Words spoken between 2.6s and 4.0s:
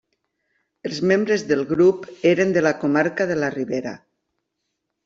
la comarca de la Ribera.